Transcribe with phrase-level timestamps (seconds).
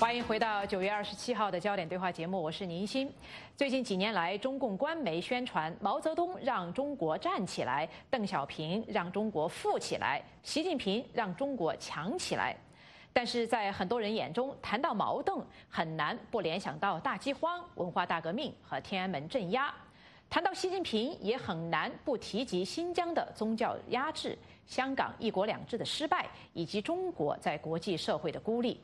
[0.00, 3.06] 欢迎回到九月二十七号的焦点对话节目，我是宁鑫。
[3.54, 12.56] 最近几年来，中共官媒宣传毛泽东让中国站起来，邓小平让中国富起来，习近平让中国强起来。
[13.12, 19.70] 但是在很多人眼中，谈到毛邓，很难不联想到大饥荒、文化大革命和天安门镇压；
[20.30, 28.80] 谈到习近平，也很难不提及新疆的宗教压制、香港一国两制的失败，以及中国在国际社会的孤立。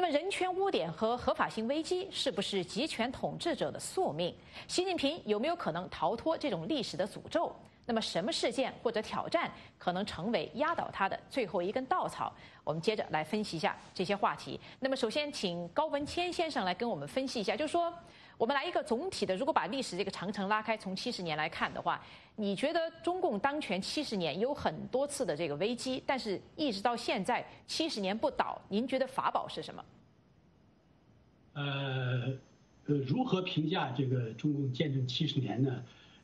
[0.00, 4.32] 那么，人权污点和合法性危机是不是集权统治者的宿命？
[4.68, 7.52] 习近平有没有可能逃脱这种历史的诅咒？
[7.84, 12.32] 那么，什么事件或者挑战可能成为压倒他的最后一根稻草？
[12.62, 14.60] 我们接着来分析一下这些话题。
[14.78, 17.92] 那么，首先请高文谦先生来跟我们分析一下，就是说。
[18.38, 22.00] 我们来一个总体的，如果把历史这个长城拉开，从七十年来看的话，
[22.36, 29.84] 你觉得中共当权七十年有很多次的这个危机，但是一直到现在七十年不倒，您觉得法宝是什么？
[31.54, 32.38] 呃，
[32.86, 35.82] 呃，如何评价这个中共建政七十年呢？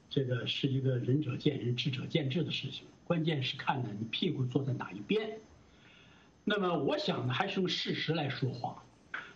[0.09, 5.37] 这个是一个仁者见仁，智者见智的事情，关键是看呢你屁股坐在哪一边。
[6.45, 8.85] 那么我想呢，还是用事实来说话。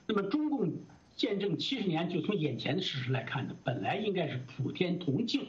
[0.06, 0.72] 那么中共。
[1.18, 5.48] 见证七十年，就从眼前的事实来看呢，本来应该是普天同庆，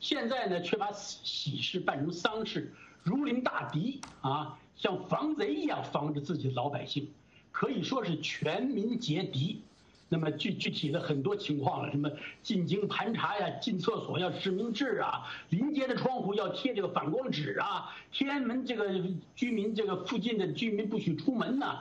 [0.00, 7.10] 现在呢却把喜事办成丧事，如临大敌啊，像防贼一样防着自己的老百姓，
[7.50, 9.60] 可以说是全民皆敌。
[10.08, 12.10] 那么具具体的很多情况了，什么
[12.42, 18.90] 进京盘查呀，进厕所要实名制啊，临街的窗户要贴这个反光纸啊，天安门这个
[19.36, 21.80] 居民这个附近的居民不许出门呐，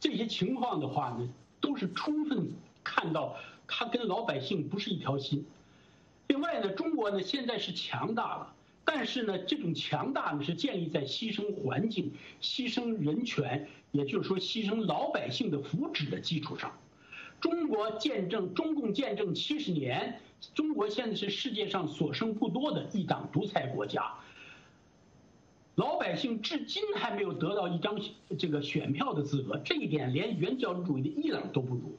[0.00, 1.28] 这些情况的话呢。
[1.60, 2.48] 都是充分
[2.84, 5.44] 看到他跟老百姓不是一条心。
[6.28, 8.54] 另外呢，中国呢现在是强大了，
[8.84, 16.72] 但是呢，这种强大呢是建立在牺牲环境、牺牲人权，也就是说牺牲老百姓的福祉的基础上。
[17.40, 20.20] 中国见证中共见证七十年，
[20.54, 24.14] 中国现在是世界上所剩不多的一党独裁国家。
[25.76, 28.00] 老百姓至今还没有得到一张
[28.38, 31.98] 这个选票的资格，这一点连原教旨主义的伊朗都不如。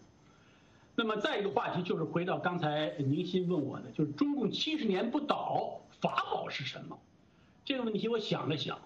[0.96, 6.98] 那么再一个话题就是回到刚才宁鑫问我的，就是中共七十年不倒，法宝是什么？
[7.66, 8.80] 这个问题我想了想，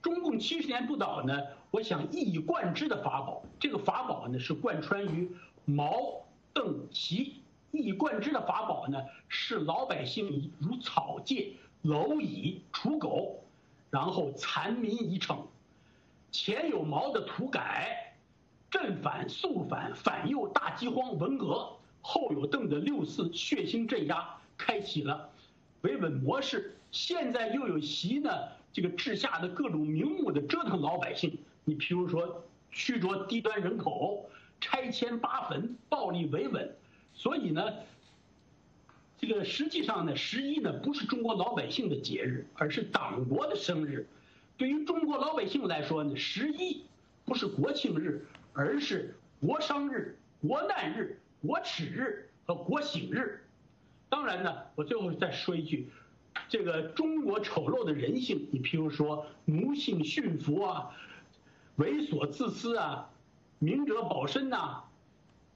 [0.00, 1.38] 中共七十年不倒呢，
[1.70, 5.30] 我想一以贯之的法宝，这个法宝呢是贯穿于
[5.66, 6.22] 毛、
[6.54, 11.54] 邓、习，一以贯之的法宝呢是老百姓如草芥、
[11.84, 13.31] 蝼蚁、刍狗。
[13.92, 15.40] 然后残民以惩，
[16.30, 18.14] 前有毛的土改，
[18.70, 21.68] 镇反肃反反右大饥荒文革，
[22.00, 24.26] 后有邓的六四血腥镇压，
[24.56, 25.28] 开启了
[25.82, 26.74] 维稳模式。
[26.90, 28.30] 现在又有习呢，
[28.72, 31.36] 这个治下的各种名目的折腾老百姓。
[31.64, 34.24] 你譬如说驱逐低端人口，
[34.58, 36.74] 拆迁扒坟，暴力维稳。
[37.12, 37.62] 所以呢。
[39.22, 44.08] 这个实际上呢，十一呢不是中国老百姓的节日，而是党国的生日。
[44.56, 46.82] 对于中国老百姓来说呢，十一
[47.24, 53.44] 不是国庆日，而是国殇日、国难日、国耻日和国醒日。
[54.08, 55.88] 当然呢，我最后再说一句，
[56.48, 60.90] 这个中国丑陋的人性，你譬如说奴性驯服啊，
[61.78, 63.08] 猥琐自私啊，
[63.60, 64.82] 明哲保身呐，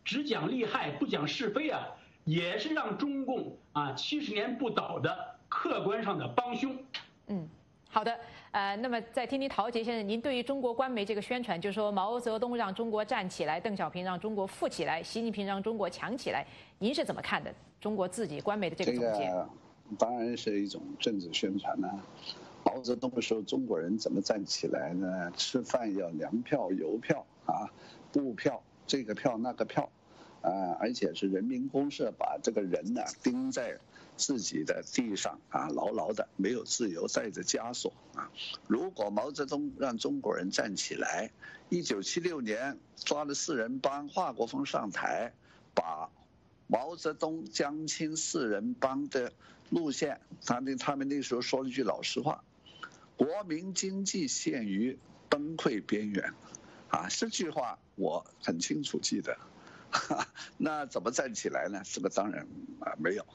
[0.04, 1.84] 只讲利害不讲是非啊。
[2.26, 5.16] 也是让中共啊七十年不倒的
[5.48, 6.76] 客观上的帮凶。
[7.28, 7.48] 嗯，
[7.88, 8.18] 好的，
[8.50, 16.44] 呃，那么再听听陶杰先生，您对于中国官媒这个宣传，就是说毛泽东让中国站起来，邓小平让中国富起来，习近平让中国强起来，
[16.80, 17.54] 您是怎么看的？
[17.80, 19.32] 中国自己官媒的这个总结，
[19.96, 21.88] 当然是一种政治宣传呢。
[22.64, 25.30] 毛泽东说中国人怎么站起来呢？
[25.36, 27.70] 吃饭要粮票、邮票啊，
[28.10, 29.88] 布票，这个票那个票。
[30.42, 33.78] 啊，而且是人民公社把这个人呢钉在
[34.16, 38.30] 自己的地上啊，牢牢的，没有自由，带着枷锁啊。
[38.66, 41.30] 如果毛泽东让中国人站起来，
[41.68, 45.32] 一九七六年抓了四人帮，华国锋上台，
[45.74, 46.10] 把
[46.66, 49.32] 毛泽东、江青四人帮的
[49.68, 52.42] 路线，他那他们那时候说了一句老实话：
[53.16, 54.98] 国民经济陷于
[55.28, 56.32] 崩溃边缘，
[56.88, 59.36] 啊，这句话我很清楚记得。
[60.58, 61.82] 那怎么站起来呢？
[61.84, 62.46] 这个当然
[62.80, 63.26] 啊没有。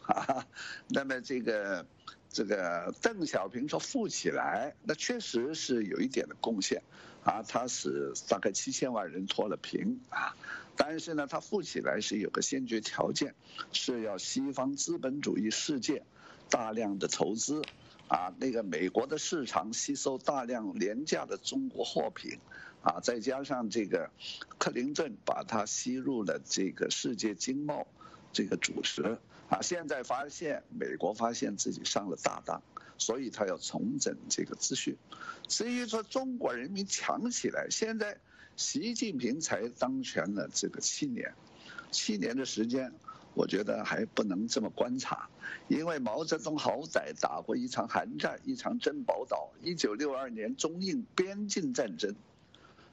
[0.88, 1.86] 那么这个
[2.30, 6.82] 这个邓小平说富起来，那确实是有一点的贡献
[7.24, 10.36] 啊，他使大概七千万人脱了贫啊。
[10.78, 13.36] 但是呢，他富起来是有个先决条件，
[13.72, 16.04] 是要西方资本主义世界
[16.50, 17.62] 大量的投资
[18.08, 22.40] 啊，那个美国的市场吸收大量廉价的中国货品，
[22.82, 24.10] 啊，再加上这个
[24.58, 27.86] 克林顿把它吸入了这个世界经贸
[28.34, 29.18] 这个主食，
[29.50, 32.62] 啊，现在发现美国发现自己上了大当，
[32.98, 34.98] 所以他要重整这个秩序。
[35.48, 38.18] 至于说中国人民强起来，现在
[38.56, 41.34] 习近平才当权了这个七年，
[41.92, 42.92] 七年的时间。
[43.34, 45.30] 我觉得还不能这么观察，
[45.70, 52.12] 因为毛泽东好歹打过一场寒战，一场珍宝岛，一九六二年中印边境战争；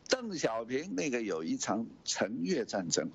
[0.09, 3.11] 邓小平那个有一场陈越战争。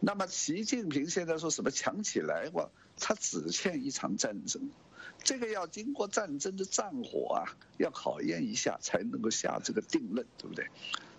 [0.00, 2.50] 那么习近平现在说什么强起来？
[2.52, 4.70] 我他只欠一场战争，
[5.22, 10.66] 这个要经过战争的战火啊，要考验一下才能够下这个定论，对不对？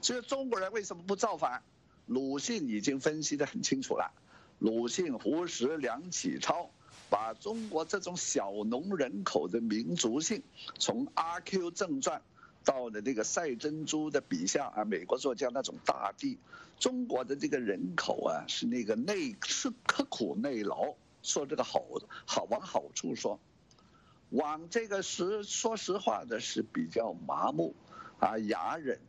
[0.01, 1.63] 所以中国人为什么不造反？
[2.05, 4.11] 鲁迅已经分析得很清楚了。
[4.59, 6.69] 鲁迅、胡适、梁启超，
[7.09, 10.43] 把中国这种小农人口的民族性，
[10.77, 12.19] 从《阿 Q 正传》
[12.65, 16.39] 到了这个赛珍珠的笔下啊，美国作家那种大地，
[16.79, 21.85] 中国的这个人口啊，是那个内是刻苦耐劳，说这个好
[22.25, 23.39] 好往好处说，
[24.31, 27.75] 往这个实说实话的是比较麻木，
[28.19, 28.99] 啊哑忍。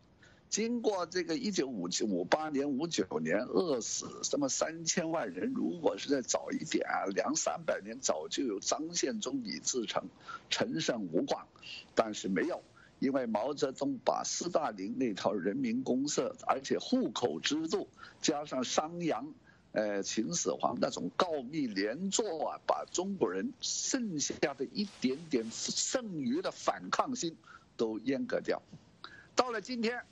[0.48, 10.04] 经过这个一九五七五八年五九年饿死这么三千万人，如果是再早一点啊，两三百年早就有张献忠、李自成，
[10.48, 11.48] 陈胜吴广，
[11.96, 12.62] 但是没有，
[12.98, 17.88] 因为毛泽东把斯大林那套人民公社，而且户口制度，
[18.20, 19.32] 加上商鞅、
[19.72, 27.36] 呃秦始皇那种告密连坐啊，把中国人剩下的一点点剩余的反抗心
[27.76, 28.62] 都阉割掉，
[29.34, 30.02] 到了今天。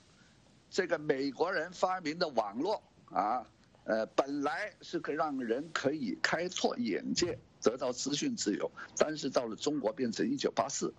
[0.67, 3.47] 这个美国人发明的网络啊，
[3.85, 10.93] 呃，本来是可让人可以开拓眼界，得到资讯自由，但是到了中国变成一九八四，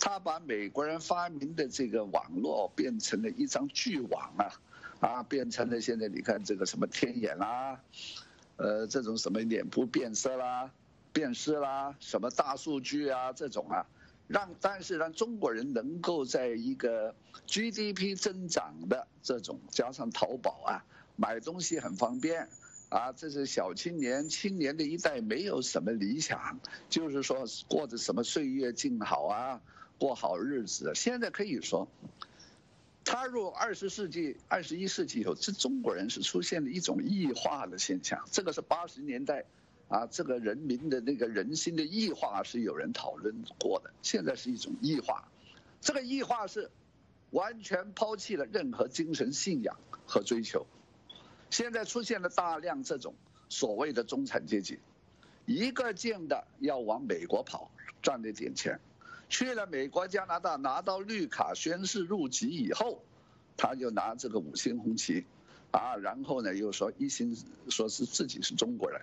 [0.00, 4.50] 他把美国人发明的这个网络变成了一张巨网啊，
[4.98, 7.78] 啊，变成了现在你看这个什么天眼啦，
[8.56, 10.72] 呃，这种什么脸部变色啦、
[11.12, 13.86] 辨识啦，什么大数据啊这种啊。
[14.26, 17.12] 让，但是让中国人能够在一个
[17.48, 20.84] GDP 增长的这种，加上淘宝啊，
[21.16, 22.48] 买东西很方便，
[22.90, 29.60] 啊，这是小青年、青年的一代没有什么理想，就是说过着什么岁月静好啊，
[30.00, 30.92] 过好日子。
[30.96, 31.86] 现在可以说，
[33.04, 39.44] 踏入二十世纪、二十一世纪以后，这中国人是出现了一种异化的现象，这个是八十年代。
[39.90, 45.26] 啊，这个人民的那个人心的异化是有人讨论过的，现在是一种异化，
[45.80, 46.70] 这个异化是
[47.30, 49.76] 完全抛弃了任何精神信仰
[50.06, 50.64] 和追求，
[51.50, 53.16] 现在出现了大量这种
[53.48, 54.78] 所谓的中产阶级，
[55.44, 57.68] 一个劲的要往美国跑
[58.00, 58.78] 赚那点钱，
[59.30, 63.02] 去了美国加拿大拿到绿卡宣誓入籍以后，
[63.56, 65.24] 他就拿这个五星红旗，
[65.70, 67.34] 啊，然后呢又说一心
[67.70, 69.00] 说是自己是中国人。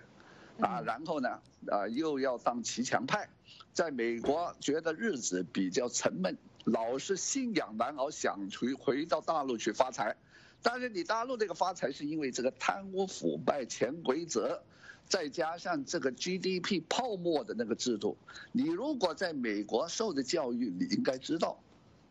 [0.60, 1.28] 啊，然后呢，
[1.68, 3.28] 啊，又要当骑墙派，
[3.72, 10.16] 在美国觉得日子比较沉闷，老是信仰难熬，想回回到大陆去发财，
[10.60, 14.60] 但是你大陆这个发财是因为这个贪污腐败、潜规则，
[15.08, 18.16] 再加上这个 GDP 泡沫的那个制度，
[18.52, 21.58] 你如果在美国受的教育，你应该知道，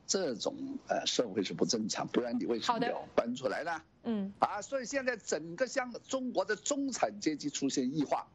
[0.07, 0.55] 这种
[0.87, 3.81] 呃社会是不正常，不然你为什么要搬出来呢？
[4.03, 8.27] 嗯，啊，所以现在整个像中国的中产阶级出现异化。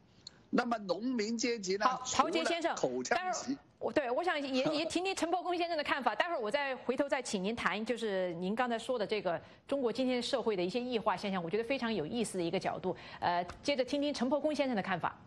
[0.54, 1.86] 那么农民阶级呢？
[1.86, 2.76] 好，陶杰先生，
[3.08, 6.14] 待会儿我对我想也也听听陈伯公先生的看法。
[6.14, 12.94] 待会儿我再回头再请您谈，就是您刚才说的这个中国今天社会的一些异化现象，我觉得非常有意思的一个角度。
[13.18, 15.18] 呃，接着听听陈伯公先生的看法。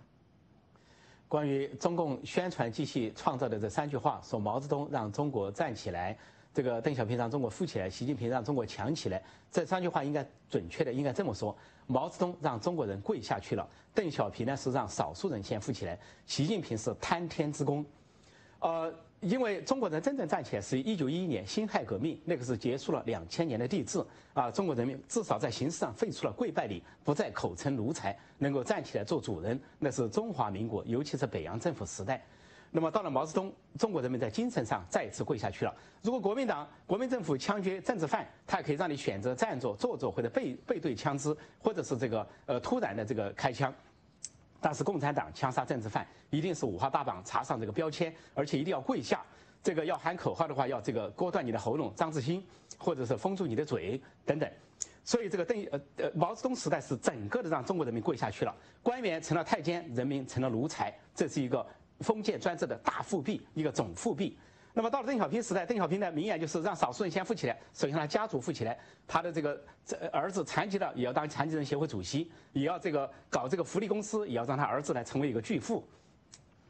[1.27, 6.15] 关于中共宣传机器创造的这三句话，说毛泽东让中国站起来。
[6.53, 11.53] 这个邓小平让中国富起来，习近平让中国强起来，这三句话应该准确的应该这么说：
[11.87, 17.85] 毛泽东让中国人跪下去了，邓小平呢是让少数人先富起来，习近平是贪天之功。
[18.59, 32.23] 呃，因为中国人真正站起来是一九一一年辛亥革命，那个是结束了两千年的帝制啊，中国人民至少在形式上废除了跪拜礼，不再口称奴才，能够站起来做主人，那是中华民国，尤其是北洋政府时代。
[32.75, 35.73] 那么到了毛泽东，中国人民在精神上再一次跪下去了。
[36.01, 43.73] 如果国民党、国民政府枪决政治犯，他可以让你选择站着、坐着或者背背对枪支，或者是这个呃突然的这个开枪。
[44.59, 49.23] 但是共产党枪杀政治犯，一定是五花大绑，插上这个标签，而且一定要跪下。
[49.63, 52.45] 这个要喊口号的话，要这个割断你的喉咙，张志新，
[52.77, 54.51] 或者是封住你的嘴等等。
[55.05, 58.53] 所以这个邓呃呃毛泽东时代是整个的让中国人民跪下去了，
[58.83, 61.65] 官员成了太监，人民成了奴才，这是一个。
[61.99, 64.37] 封建专制的大复辟，一个总复辟。
[64.73, 75.87] 那么到了邓小平时代，邓小平的名言就是让少数人先富起来，首先他家族富起来，他的这个这儿子残疾了也要当残疾人协会主席，也要这个搞这个福利公司，也要让他儿子来成为一个巨富。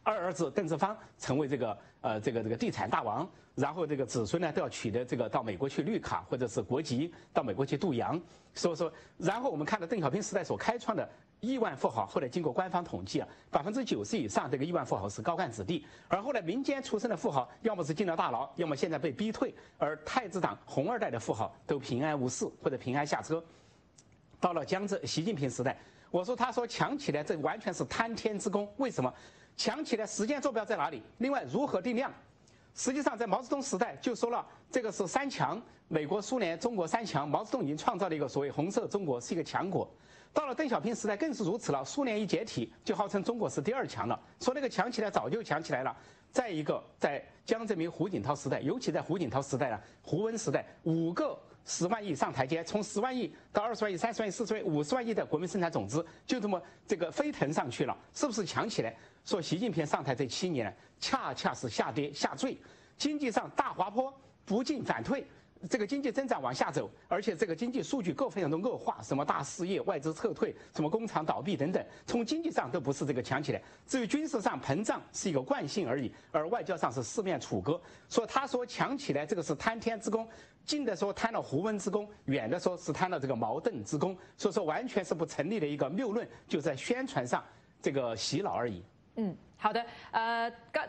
[0.03, 8.21] 二儿子邓志芳成为这个呃这个这个地产大王，然后这个子孙呢都要取得这个到美国去绿卡或者是国籍，到美国去度洋。
[8.53, 23.43] 所以说，然后我们看到邓小平时代所开创的亿万富豪，后来经过官方统计啊，百分之九十以上这个亿万富豪是高干子弟，而后来民间出身的富豪，要么是进了大牢，要么现在被逼退，而太子党红二代的富豪都平安无事或者平安下车。
[24.39, 25.77] 到了江浙习近平时代，
[26.11, 28.67] 我说他说强起来，这完全是贪天之功。
[28.77, 29.13] 为什么？
[29.57, 31.01] 强起来，时间坐标在哪里？
[31.19, 32.11] 另外，如何定量？
[32.73, 37.25] 实际上，在毛泽东时代就说了，这个是三强：美国、苏联、中国三强。
[37.25, 39.89] 毛泽东已经创造了一个所谓“红色中国”，是一个强国。
[40.35, 41.83] 到了邓小平时代更是如此了。
[41.85, 44.19] 苏联一解体，就号称中国是第二强了。
[44.41, 45.95] 说那个强起来，早就强起来了。
[46.29, 58.93] 再一个，在江泽民、胡锦涛时代，尤其在胡锦涛时代呢，胡温时代，五个十万亿上台阶，从十万亿到二十万亿、三十万亿、四十万亿、五十万亿的国民生产总值，就这么这个飞腾上去了，是不是强起来？
[59.23, 62.57] 说习近平上台这七年，恰恰是下跌下坠，
[62.97, 64.13] 经济上大滑坡，
[64.43, 65.25] 不进反退，
[65.69, 73.61] 这个经济增长往下走，而且这个经济数据各方面都恶化，什么大失业、外资撤退、什么工厂倒闭等等，从经济上都不是这个强起来。
[73.85, 77.79] 至于军事上膨胀是一个惯性而已，而外交上是四面楚歌。
[78.09, 80.27] 说他说强起来，这个是贪天之功，
[80.65, 87.43] 近的说贪了胡温之功，远的说是贪了这个矛盾之功，所以说完全是不成立的一个谬论，就在宣传上
[87.81, 88.83] 这个洗脑而已。
[89.15, 90.85] 嗯，好的，呃，刚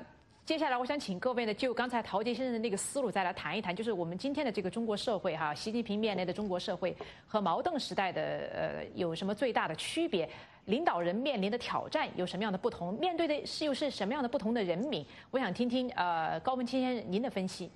[0.47, 8.23] 接下来我想请各位呢，就刚才陶杰先生的那个思路再来谈一谈，就是我们今天的这个中国社会哈，习近平面临的中国社会和毛邓时代的
[8.55, 10.29] 呃有什么最大的区别？
[10.67, 12.95] 领导人面临的挑战有什么样的不同？
[12.95, 15.05] 面对的是又是什么样的不同的人民？
[15.33, 17.69] 我想听听呃高文清先生您的分析。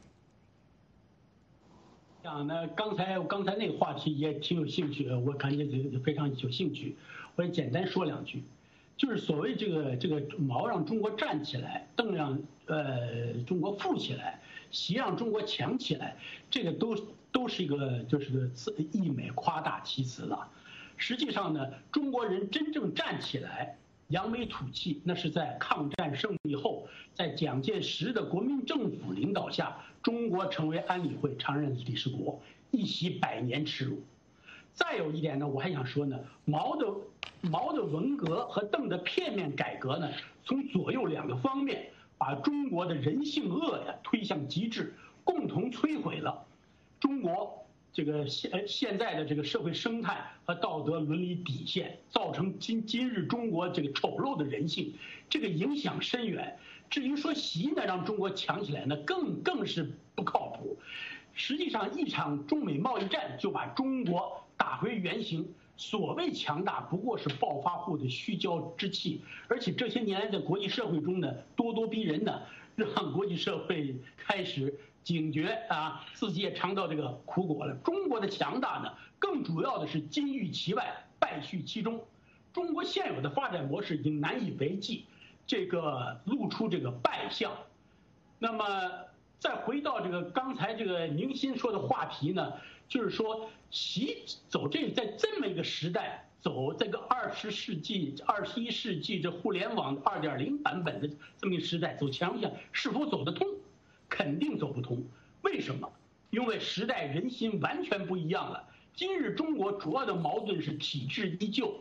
[2.23, 6.97] 讲呢，刚才刚才那个话题也挺有兴趣，我感觉这个非常有兴趣，
[7.35, 8.45] 我简单说两句。
[9.01, 14.39] 就是所谓这个这个毛让中国站起来，邓让呃中国富起来，
[14.71, 16.19] 习让中国强起来，
[16.51, 16.95] 这个都
[17.33, 18.47] 都是一个就是个
[18.93, 20.47] 溢美夸大其词了。
[20.99, 23.79] 实际上呢，中国人真正站起来
[24.09, 32.39] 扬眉吐气，那是在抗战胜利后，在蒋介石的国民政府领导下，中国成为安理会常任理事国，
[32.71, 34.03] 一袭百年耻辱。
[34.75, 36.87] 再有一点呢，我还想说呢，毛的
[37.43, 40.11] 毛的文革和邓的片面改革呢，
[40.45, 44.95] 从左右两个方面把中国的人性恶呀推向极致，
[45.25, 46.45] 共同摧毁了
[46.99, 54.93] 中国这个现现在的这个社会生态和道德伦理底线，造成今今日中国这个丑陋的人性，
[55.29, 56.59] 这个影响深远。
[56.91, 60.77] 至于说习呢让中国强起来，呢更更是不靠谱。
[61.33, 64.45] 实际上，一场中美贸易战就把中国。
[64.61, 72.43] 打回原形，所谓强大不过是暴发户的虚骄之气，而且这些年来在国际社会中呢，咄咄逼人呢，
[72.77, 77.75] 让国际社会开始警觉啊，自己也尝到这个苦果了。
[77.77, 81.99] 中国的强大呢，更主要的是金玉其外，败絮其中。
[82.53, 85.07] 中国现有的发展模式已经难以为继，
[85.47, 87.51] 这个露出这个败相。
[88.39, 88.65] 那么
[89.41, 92.53] 再回到这个刚才这个宁新说的话题呢？
[92.89, 94.19] 就是说，习
[94.49, 101.09] 走这在这么一个时代，走这个二十世纪、二十一世纪这互联网二点零版本的
[101.41, 103.47] 这么一个时代，走强项是否走得通？
[104.09, 105.03] 肯定走不通。
[105.43, 105.91] 为什么？
[106.31, 108.63] 因为时代人心完全不一样了。
[108.95, 111.75] 今日中国主要的矛盾是体制依旧，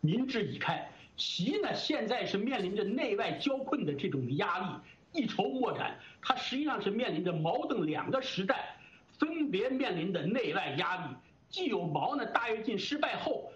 [0.00, 0.90] 民智已开。
[1.16, 4.66] 习呢，现在是面临着内外交困的这种压力，
[5.14, 5.98] 一筹莫展。
[6.20, 8.76] 他实际上是面临着矛盾两个时代。
[9.16, 11.14] 分别面临的内外压力，
[11.48, 13.52] 既有毛呢大跃进失败后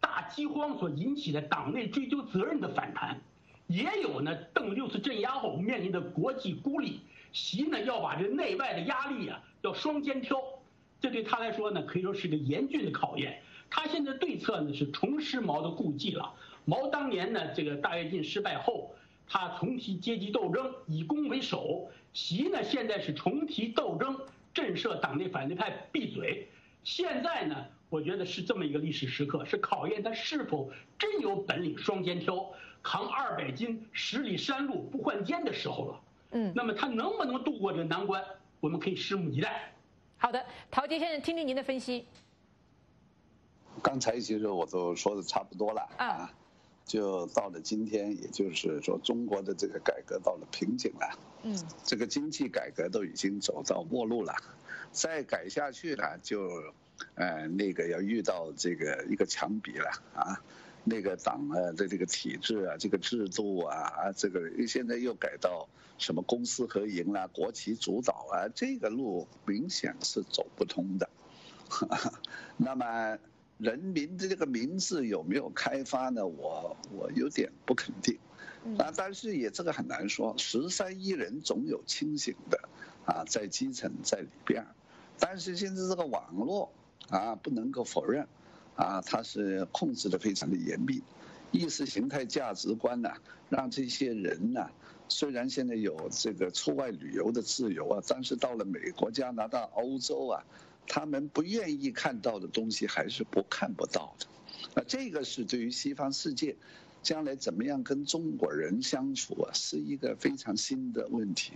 [0.00, 3.20] 大饥荒所引起的党内追究责任的反弹，
[3.68, 7.00] 也有呢邓六次镇压后面临的国际孤立。
[7.32, 10.42] 习呢要把这内外的压力啊要双肩挑，
[11.00, 13.40] 这对他来说呢可以说是个严峻的考验。
[13.70, 16.34] 他现在对策呢是重施毛的故技了。
[16.64, 18.90] 毛当年呢这个大跃进失败后，
[19.28, 21.90] 他重提阶级斗争，以攻为守。
[22.12, 24.18] 习呢现在是重提斗争。
[24.54, 26.48] 震慑党内反对派闭嘴。
[26.82, 30.68] 现在呢，我觉得是这么一个历史时刻，是考验他是否
[30.98, 32.50] 真有本领双肩挑，
[32.82, 36.00] 扛二百斤十里山路不换肩的时候了。
[36.32, 38.24] 嗯，那么他能不能度过这个难关，
[38.58, 39.72] 我们可以拭目以待。
[40.16, 42.06] 好的，陶杰先生，听听您的分析。
[43.80, 46.34] 刚才其实我都说的差不多了啊。
[46.88, 51.18] 就到了今天，也就是说中国的这个改革到了瓶颈了。
[51.42, 54.34] 嗯，这个经济改革都已经走到末路了，
[54.90, 56.50] 再改下去呢，就，
[57.14, 60.42] 呃，那个要遇到这个一个墙壁了啊，
[60.82, 65.68] 那个党啊的这个体制啊，这个制度啊啊，这个现在又改到
[65.98, 71.08] 什么公私合营啦、国企主导啊，这个路明显是走不通的。
[72.56, 73.18] 那么，
[73.58, 76.26] 人民的这个民字有没有开发呢？
[76.26, 78.18] 我我有点不肯定。
[78.76, 82.68] 啊，但是也这个很难说，十三亿人总有清醒的，
[83.06, 84.66] 啊，在基层在里边，
[85.18, 86.70] 但是现在这个网络
[87.08, 88.26] 啊，不能够否认，
[88.74, 91.02] 啊，它是控制的非常的严密，
[91.50, 93.10] 意识形态价值观呢，
[93.48, 94.68] 让这些人呢，
[95.08, 100.44] 虽然现在有这个出外旅游的自由啊，但是到了美国、加拿大、欧洲啊，
[100.88, 104.26] 他们不愿意看到的东西还是不看不到的，
[104.74, 106.56] 那这个是对于西方世界。
[107.00, 111.52] 将来怎么样跟中国人相处啊，是一个非常新的问题。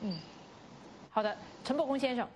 [0.00, 0.16] 嗯，
[1.10, 2.26] 好的，陈伯宏先生。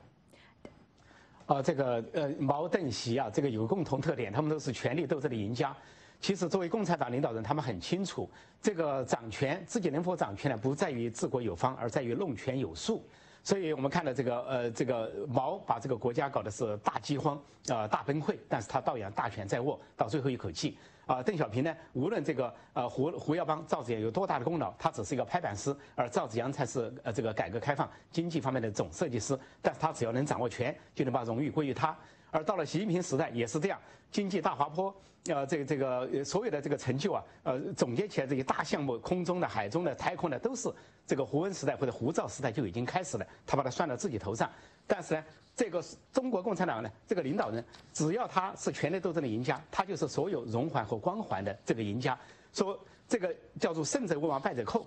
[1.46, 5.74] 啊，这个呃，毛邓习啊，这个有共同特点，他们都是权力斗争的赢家。
[6.20, 8.28] 其实作为共产党领导人，他们很清楚，
[8.60, 13.02] 这个掌权自己能否掌权呢，不在于治国有方，而在于弄权有术。
[13.44, 20.78] 所以我们看到这个呃，这个毛把这个国家搞的是大饥荒呃，大崩溃，但是他倒也大权在握，到最后一口气。
[21.06, 21.76] 啊，邓小平呢？
[21.92, 29.38] 无论这个呃胡胡耀邦、赵紫阳有多大的功劳，他只是一个拍板师，而赵紫阳才是呃这个改革开放经济方面的总设计师。
[29.60, 31.94] 但是他只要能掌握权，就能把荣誉归于他。
[32.34, 33.78] 而到了习近平时代也是这样，
[34.10, 34.92] 经济大滑坡，
[35.26, 40.68] 呃，这个这个所有的这个成就啊，呃，总结起来这些大项目，空中的、海中的、太空的，都是
[41.06, 44.50] 这个胡温时代或者胡赵时代就已经开始了，他把它算到自己头上。
[44.84, 45.24] 但是呢？
[45.56, 45.80] 这个
[46.12, 52.18] 中国共产党呢，这个领导人，只要他是权力斗争的赢家，他就是所有荣华和光环的这个赢家。
[52.52, 52.76] 说
[53.06, 54.84] 这个叫做胜者为王，败者寇。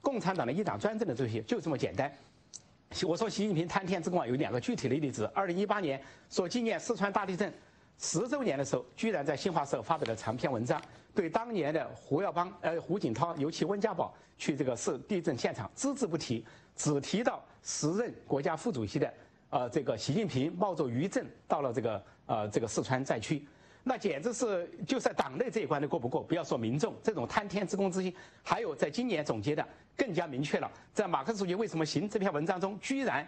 [0.00, 2.10] 共产党的一党专政的这些就这么简单。
[3.06, 5.30] 我说习近平贪天之功啊，有两个具体的例子。
[5.34, 6.00] 二零一八年
[6.30, 7.52] 说纪念四川大地震
[7.98, 10.80] 十周年的时候，居然在新华社发表了长篇文章，
[11.14, 19.12] 对当年的胡耀邦、呃胡锦涛，尤其温家宝去这个市地震现场只字不提，只提到时任国家副主席的。
[19.50, 23.46] 呃，这个习近平冒着余震到了这个呃这个四川灾区，
[23.88, 29.64] 那简直是就在党内这一关都过不过，不要说民众这种贪天之功之心，还有在今年总结的
[29.96, 33.24] 更加明确了，在马克思主义为什么行这篇文章中，居然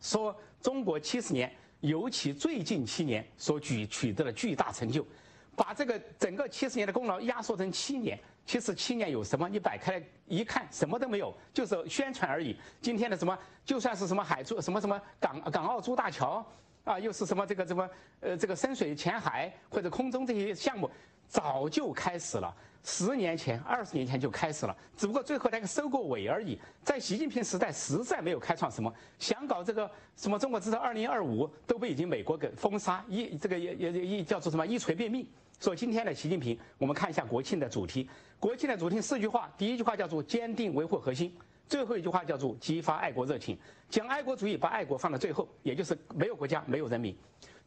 [0.00, 5.06] 说中国七十年，尤其最近七年所举取得了巨大成就，
[5.54, 8.18] 把这个整个七十年的功劳压缩成七年。
[8.46, 9.46] 其实七年有什么？
[9.46, 12.56] 你摆开来一看，什么都没有，就是宣传而已。
[12.80, 16.46] 今天的什么，就算是什么海珠什么什么港港澳珠大桥，
[16.86, 20.88] 啊，又是什么这个什么呃这个深水浅海或者空中这些项目，
[21.26, 22.54] 早就开始了。
[22.84, 26.56] 十年前、二十年前就开始了，只不过最后那个收过尾而已。
[26.84, 35.26] 在习近平时代，实在没有开创什么，想搞这个什么中国制造二零二五，都被已经美国给封杀，一这个也也也叫做什么一锤便命。
[35.58, 38.08] 所以今天的习近平，我们看一下国庆的主题。
[38.38, 41.36] 国庆的主题四句话，第一句话叫做坚定维护核心，
[41.68, 43.58] 最后一句话叫做激发爱国热情。
[43.88, 47.16] 讲爱国主义，把爱国放到最后，也就是没有国家，没有人民。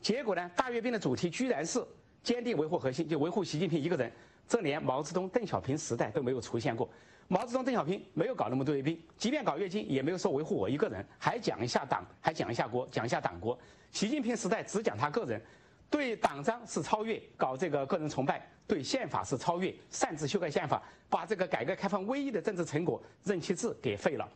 [0.02, 1.86] 结果呢，大阅兵的主题居然是
[2.24, 4.12] 坚定维护核心，就维护习近平一个人。
[4.48, 6.90] 这连毛泽东、邓小平时代都没有出现过。
[7.28, 13.58] 毛泽东、邓小平没有搞那么多阅兵，即便搞阅兵，也没有说维护我一个人，还讲一下党，还讲一下国，讲一下党国。
[13.92, 15.42] 习近平时代只讲他个人。
[15.90, 24.30] 对党章是超越，搞这个个人崇拜；对宪法是超越，擅自修改宪法，把这个改革开放唯一的政治成果任期制给废了。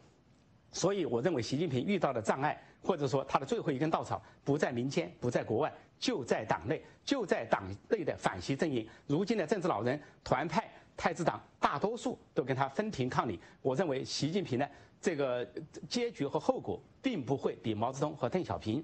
[0.72, 8.88] 所以，我认为习近平遇到的障碍，或者说他的最后一根稻草，不在民间，不在国外，就在党内，就在党内的反习阵营。
[9.06, 13.40] 如今的政治老人、团派、太子党，大多数都跟他分庭抗礼。
[13.62, 14.68] 我认为习近平呢，
[15.00, 15.48] 这个
[15.88, 18.84] 结局和后果，并不会比毛泽东和邓小平。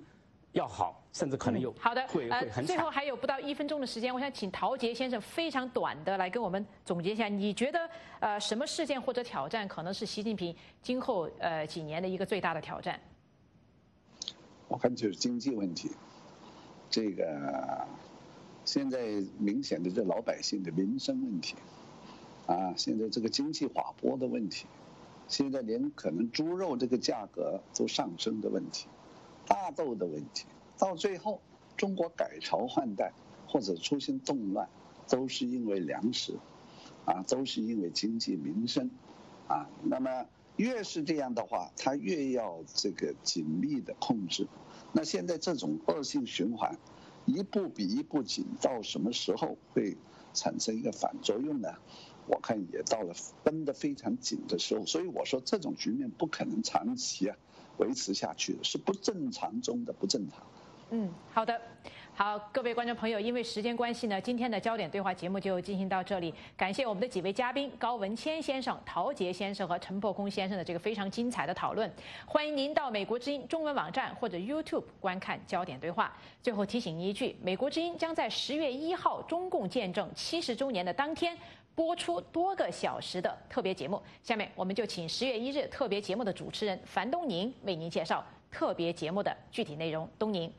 [0.51, 12.99] 要好，甚至可能有好的，会会很最后还有不到一分钟的时间，我想请陶杰先生非常短的来跟我们总结一下，你觉得呃什么事件或者挑战可能是习近平今后呃几年的一个最大的挑战？
[14.67, 15.89] 我看就是经济问题，
[16.91, 17.87] 这个
[18.63, 21.55] 现在明显的这老百姓的民生问题，
[22.45, 24.67] 啊，现在这个经济滑坡的问题，
[25.27, 28.87] 现在连可能猪肉这个价格都上升的问题。
[29.47, 30.45] 大豆的问题，
[30.79, 31.41] 到最后，
[31.75, 33.11] 中国改朝换代
[33.45, 34.69] 或者出现动乱，
[35.09, 36.33] 都是因为粮食，
[37.05, 38.89] 啊，都是因为经济民生，
[39.49, 44.47] 啊，那么越是这样的话，他越要这个紧密的控制。
[44.93, 46.77] 那现在这种恶性循环，
[47.25, 49.97] 一步比一步紧，到什么时候会
[50.33, 51.73] 产生一个反作用呢？
[52.25, 53.13] 我看也到了
[53.43, 57.35] 绷得非常紧的时候，所以我说这种局面不可能长期啊
[57.79, 60.45] 维持下去，是不正常中的不正常。
[60.91, 61.59] 嗯，好的。
[62.15, 66.33] 好，各位观众朋友，因为时间关系呢，今天的焦点对话节目就进行到这里。
[66.57, 71.89] 感谢我们的几位嘉宾高文谦先生、陶杰先生和陈破空先生的这个非常精彩的讨论。
[72.25, 76.13] 欢迎您到美国之音中文网站或者 YouTube 观看焦点对话。
[76.43, 81.37] 最后提醒您一句，美国之音将在十月一号中共建政七十周年的当天
[81.73, 84.01] 播出多个小时的特别节目。
[84.21, 88.21] 下面我们就请十月一日特别节目的主持人樊东宁为您介绍
[88.51, 90.05] 特别节目的具体内容。
[90.19, 90.51] 东宁。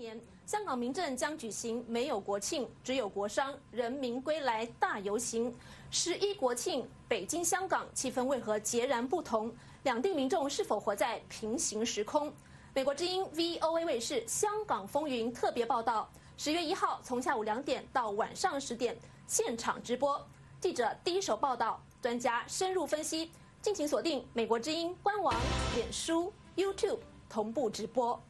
[0.00, 0.20] 年。
[0.46, 5.54] 香港民政将举行没有国庆，只有国殇，人民归来大游行。
[5.92, 9.54] 十一国庆，北京、香港气氛为何截然不同？
[9.84, 12.32] 两地民众是否活在平行时空？
[12.74, 20.20] 美国之音 VOA 卫视《香港风云》特别报道，十月一号从下午两点到晚上十点现场直播，
[20.60, 23.30] 记者第一手报道，专家深入分析，
[23.62, 25.34] 敬请锁定美国之音官网、
[25.76, 28.20] 脸书、YouTube 同步直播。